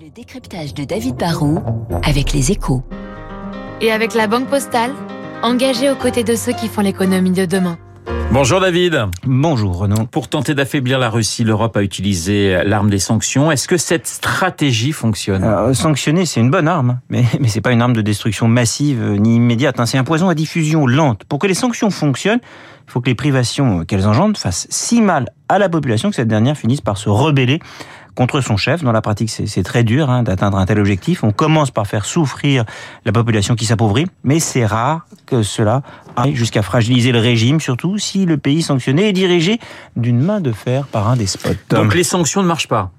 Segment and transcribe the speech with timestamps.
[0.00, 1.60] Le décryptage de David Barrault
[2.04, 2.84] avec les échos.
[3.80, 4.92] Et avec la Banque Postale,
[5.42, 7.78] engagée aux côtés de ceux qui font l'économie de demain.
[8.30, 9.06] Bonjour David.
[9.24, 10.06] Bonjour Renaud.
[10.06, 13.50] Pour tenter d'affaiblir la Russie, l'Europe a utilisé l'arme des sanctions.
[13.50, 15.42] Est-ce que cette stratégie fonctionne?
[15.42, 19.02] Alors, Sanctionner, c'est une bonne arme, mais, mais c'est pas une arme de destruction massive
[19.02, 19.80] euh, ni immédiate.
[19.80, 19.86] hein.
[19.86, 21.24] C'est un poison à diffusion lente.
[21.24, 22.40] Pour que les sanctions fonctionnent,
[22.86, 26.16] il faut que les privations euh, qu'elles engendrent fassent si mal à la population que
[26.16, 27.58] cette dernière finisse par se rebeller
[28.18, 28.82] contre son chef.
[28.82, 31.22] Dans la pratique, c'est très dur hein, d'atteindre un tel objectif.
[31.22, 32.64] On commence par faire souffrir
[33.04, 35.82] la population qui s'appauvrit, mais c'est rare que cela
[36.16, 39.60] aille jusqu'à fragiliser le régime, surtout si le pays sanctionné est dirigé
[39.94, 41.58] d'une main de fer par un despote.
[41.70, 42.90] Donc les sanctions ne marchent pas.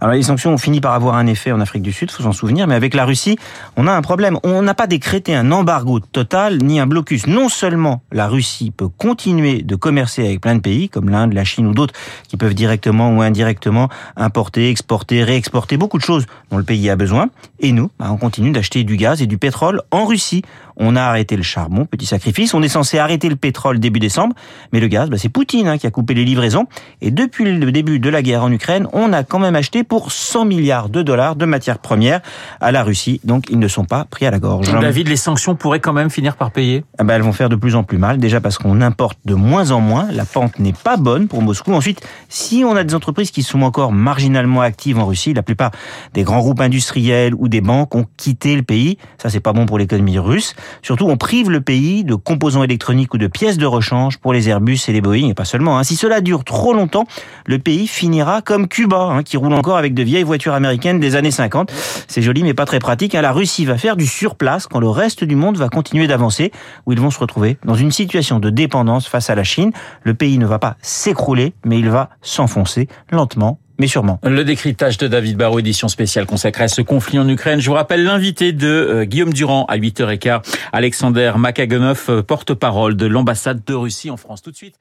[0.00, 2.32] Alors les sanctions ont fini par avoir un effet en Afrique du Sud, faut s'en
[2.32, 3.38] souvenir, mais avec la Russie,
[3.76, 4.38] on a un problème.
[4.44, 7.26] On n'a pas décrété un embargo total ni un blocus.
[7.26, 11.44] Non seulement la Russie peut continuer de commercer avec plein de pays comme l'Inde, la
[11.44, 11.94] Chine ou d'autres
[12.28, 16.96] qui peuvent directement ou indirectement importer, exporter, réexporter beaucoup de choses dont le pays a
[16.96, 17.28] besoin,
[17.60, 20.42] et nous, bah, on continue d'acheter du gaz et du pétrole en Russie.
[20.76, 22.54] On a arrêté le charbon, petit sacrifice.
[22.54, 24.34] On est censé arrêter le pétrole début décembre,
[24.72, 26.66] mais le gaz, bah, c'est Poutine hein, qui a coupé les livraisons.
[27.00, 30.12] Et depuis le début de la guerre en Ukraine, on a quand même acheté pour
[30.12, 32.20] 100 milliards de dollars de matières premières
[32.60, 33.20] à la Russie.
[33.24, 34.70] Donc ils ne sont pas pris à la gorge.
[34.70, 36.84] David, les sanctions pourraient quand même finir par payer?
[36.98, 39.34] Ah bah, elles vont faire de plus en plus mal, déjà parce qu'on importe de
[39.34, 41.72] moins en moins, la pente n'est pas bonne pour Moscou.
[41.72, 45.70] Ensuite, si on a des entreprises qui sont encore marginalement actives en Russie, la plupart
[46.14, 49.66] des grands groupes industriels ou des banques ont quitté le pays, ça c'est pas bon
[49.66, 50.54] pour l'économie russe.
[50.82, 54.48] Surtout, on prive le pays de composants électroniques ou de pièces de rechange pour les
[54.48, 55.78] Airbus et les Boeing, et pas seulement.
[55.78, 55.84] hein.
[55.84, 57.06] Si cela dure trop longtemps,
[57.46, 61.16] le pays finira comme Cuba, hein, qui roule encore avec de vieilles voitures américaines des
[61.16, 61.72] années 50.
[62.08, 63.14] C'est joli mais pas très pratique.
[63.14, 63.22] hein.
[63.22, 66.52] La Russie va faire du surplace quand le reste du monde va continuer d'avancer,
[66.86, 69.72] où ils vont se retrouver dans une situation de dépendance face à la Chine.
[70.02, 74.18] Le pays ne va pas s'écrouler, mais il va s'enfoncer lentement, mais sûrement.
[74.22, 77.60] Le décryptage de David Barrault, édition spéciale consacrée à ce conflit en Ukraine.
[77.60, 83.06] Je vous rappelle l'invité de euh, Guillaume Durand à 8h15, Alexander Makaganov, euh, porte-parole de
[83.06, 84.42] l'ambassade de Russie en France.
[84.42, 84.76] Tout de suite.